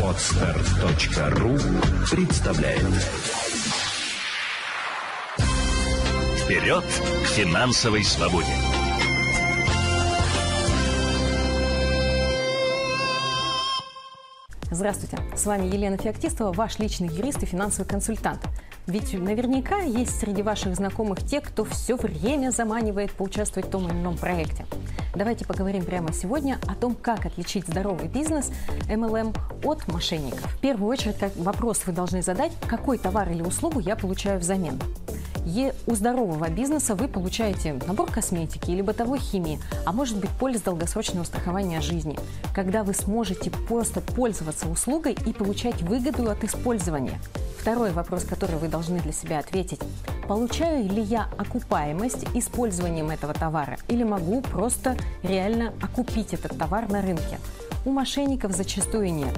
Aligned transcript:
Отстар.ру 0.00 1.58
представляет 2.08 2.84
Вперед 6.38 6.84
к 6.84 7.26
финансовой 7.26 8.04
свободе! 8.04 8.46
Здравствуйте, 14.70 15.18
с 15.34 15.44
вами 15.44 15.66
Елена 15.66 15.96
Феоктистова, 15.96 16.52
ваш 16.52 16.78
личный 16.78 17.08
юрист 17.08 17.42
и 17.42 17.46
финансовый 17.46 17.88
консультант. 17.88 18.46
Ведь 18.86 19.14
наверняка 19.14 19.78
есть 19.78 20.20
среди 20.20 20.42
ваших 20.42 20.74
знакомых 20.76 21.24
те, 21.24 21.40
кто 21.40 21.64
все 21.64 21.96
время 21.96 22.50
заманивает 22.50 23.12
поучаствовать 23.12 23.68
в 23.68 23.70
том 23.70 23.88
или 23.88 23.94
ином 23.94 24.18
проекте. 24.18 24.66
Давайте 25.14 25.46
поговорим 25.46 25.84
прямо 25.84 26.12
сегодня 26.12 26.58
о 26.66 26.74
том, 26.74 26.94
как 26.94 27.24
отличить 27.24 27.66
здоровый 27.66 28.08
бизнес 28.08 28.50
MLM 28.88 29.34
от 29.64 29.88
мошенников. 29.88 30.52
В 30.52 30.60
первую 30.60 30.90
очередь, 30.90 31.16
как 31.16 31.34
вопрос 31.36 31.86
вы 31.86 31.92
должны 31.92 32.20
задать, 32.20 32.52
какой 32.68 32.98
товар 32.98 33.30
или 33.30 33.42
услугу 33.42 33.80
я 33.80 33.96
получаю 33.96 34.38
взамен. 34.38 34.78
И 35.46 35.72
у 35.86 35.94
здорового 35.94 36.48
бизнеса 36.48 36.94
вы 36.94 37.06
получаете 37.06 37.78
набор 37.86 38.10
косметики 38.10 38.70
или 38.70 38.82
бытовой 38.82 39.18
химии, 39.18 39.60
а 39.86 39.92
может 39.92 40.18
быть 40.18 40.30
полис 40.30 40.62
долгосрочного 40.62 41.24
страхования 41.24 41.80
жизни, 41.80 42.18
когда 42.54 42.82
вы 42.82 42.94
сможете 42.94 43.50
просто 43.50 44.00
пользоваться 44.00 44.68
услугой 44.68 45.16
и 45.26 45.32
получать 45.32 45.80
выгоду 45.82 46.30
от 46.30 46.42
использования. 46.44 47.20
Второй 47.64 47.92
вопрос, 47.92 48.24
который 48.24 48.56
вы 48.56 48.68
должны 48.68 49.00
для 49.00 49.12
себя 49.12 49.38
ответить. 49.38 49.80
Получаю 50.28 50.86
ли 50.86 51.00
я 51.00 51.30
окупаемость 51.38 52.26
использованием 52.34 53.08
этого 53.08 53.32
товара 53.32 53.78
или 53.88 54.04
могу 54.04 54.42
просто 54.42 54.98
реально 55.22 55.72
окупить 55.80 56.34
этот 56.34 56.58
товар 56.58 56.90
на 56.90 57.00
рынке? 57.00 57.38
У 57.86 57.90
мошенников 57.90 58.52
зачастую 58.52 59.14
нет. 59.14 59.32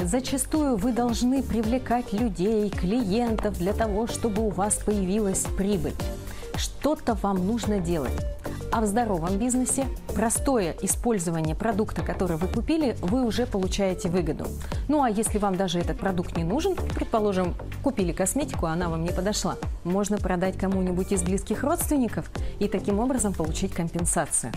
Зачастую 0.00 0.76
вы 0.76 0.92
должны 0.92 1.42
привлекать 1.42 2.12
людей, 2.12 2.70
клиентов 2.70 3.58
для 3.58 3.72
того, 3.72 4.06
чтобы 4.06 4.46
у 4.46 4.50
вас 4.50 4.76
появилась 4.76 5.44
прибыль. 5.58 5.94
Что-то 6.54 7.14
вам 7.14 7.44
нужно 7.44 7.80
делать. 7.80 8.12
А 8.74 8.80
в 8.80 8.86
здоровом 8.86 9.38
бизнесе 9.38 9.86
простое 10.16 10.74
использование 10.82 11.54
продукта, 11.54 12.02
который 12.02 12.36
вы 12.36 12.48
купили, 12.48 12.96
вы 13.02 13.24
уже 13.24 13.46
получаете 13.46 14.08
выгоду. 14.08 14.48
Ну 14.88 15.04
а 15.04 15.08
если 15.08 15.38
вам 15.38 15.54
даже 15.54 15.78
этот 15.78 15.96
продукт 15.96 16.36
не 16.36 16.42
нужен, 16.42 16.74
предположим, 16.74 17.54
купили 17.84 18.10
косметику, 18.10 18.66
она 18.66 18.88
вам 18.88 19.04
не 19.04 19.10
подошла, 19.10 19.58
можно 19.84 20.18
продать 20.18 20.58
кому-нибудь 20.58 21.12
из 21.12 21.22
близких 21.22 21.62
родственников 21.62 22.28
и 22.58 22.66
таким 22.66 22.98
образом 22.98 23.32
получить 23.32 23.72
компенсацию. 23.72 24.52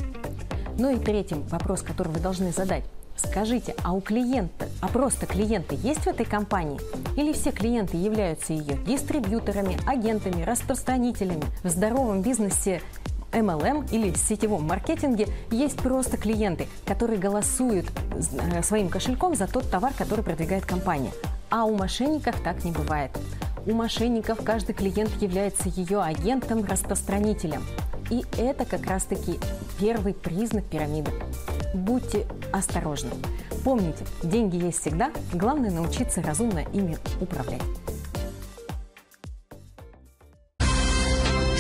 Ну 0.80 0.90
и 0.90 0.98
третий 0.98 1.36
вопрос, 1.52 1.84
который 1.84 2.12
вы 2.12 2.20
должны 2.20 2.52
задать. 2.52 2.86
Скажите, 3.18 3.76
а 3.84 3.94
у 3.94 4.02
клиента, 4.02 4.68
а 4.82 4.88
просто 4.88 5.28
клиенты 5.28 5.78
есть 5.84 6.02
в 6.02 6.08
этой 6.08 6.26
компании? 6.26 6.80
Или 7.16 7.34
все 7.34 7.52
клиенты 7.52 7.98
являются 7.98 8.54
ее 8.54 8.78
дистрибьюторами, 8.78 9.78
агентами, 9.88 10.42
распространителями? 10.44 11.44
В 11.64 11.70
здоровом 11.70 12.24
бизнесе 12.24 12.82
MLM 13.32 13.90
или 13.92 14.14
сетевом 14.14 14.64
маркетинге 14.64 15.28
есть 15.52 15.78
просто 15.78 16.18
клиенты, 16.18 16.68
которые 16.86 17.20
голосуют 17.20 17.86
э, 18.54 18.64
своим 18.64 18.90
кошельком 18.90 19.36
за 19.36 19.48
тот 19.48 19.70
товар, 19.70 19.94
который 19.98 20.24
продвигает 20.24 20.66
компания. 20.66 21.12
А 21.50 21.66
у 21.66 21.76
мошенников 21.76 22.36
так 22.44 22.64
не 22.64 22.72
бывает. 22.72 23.12
У 23.66 23.74
мошенников 23.74 24.40
каждый 24.44 24.74
клиент 24.74 25.12
является 25.22 25.70
ее 25.70 26.02
агентом, 26.02 26.64
распространителем. 26.66 27.64
И 28.10 28.24
это 28.38 28.64
как 28.66 28.86
раз-таки 28.86 29.40
первый 29.80 30.14
признак 30.14 30.66
пирамиды. 30.66 31.12
Будьте 31.74 32.26
осторожны. 32.54 33.12
Помните, 33.64 34.06
деньги 34.24 34.56
есть 34.56 34.80
всегда, 34.80 35.12
главное 35.34 35.72
научиться 35.72 36.22
разумно 36.22 36.60
ими 36.72 36.98
управлять. 37.20 37.62